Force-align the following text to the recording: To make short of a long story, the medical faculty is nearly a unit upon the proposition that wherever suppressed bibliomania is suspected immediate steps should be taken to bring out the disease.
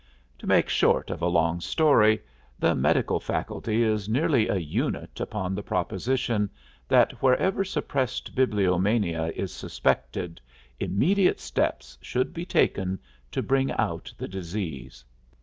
To 0.39 0.47
make 0.47 0.67
short 0.67 1.11
of 1.11 1.21
a 1.21 1.27
long 1.27 1.61
story, 1.61 2.23
the 2.57 2.73
medical 2.73 3.19
faculty 3.19 3.83
is 3.83 4.09
nearly 4.09 4.47
a 4.47 4.55
unit 4.55 5.19
upon 5.21 5.53
the 5.53 5.61
proposition 5.61 6.49
that 6.87 7.11
wherever 7.21 7.63
suppressed 7.63 8.33
bibliomania 8.35 9.27
is 9.35 9.53
suspected 9.53 10.41
immediate 10.79 11.39
steps 11.39 11.99
should 12.01 12.33
be 12.33 12.45
taken 12.47 12.97
to 13.31 13.43
bring 13.43 13.71
out 13.73 14.11
the 14.17 14.27
disease. 14.27 15.05